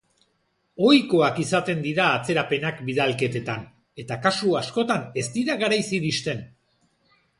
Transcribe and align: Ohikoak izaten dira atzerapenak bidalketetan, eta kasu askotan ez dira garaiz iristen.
Ohikoak 0.85 1.35
izaten 1.43 1.83
dira 1.83 2.07
atzerapenak 2.13 2.81
bidalketetan, 2.87 3.67
eta 4.05 4.17
kasu 4.25 4.57
askotan 4.63 5.05
ez 5.25 5.29
dira 5.37 5.59
garaiz 5.65 5.85
iristen. 5.99 6.43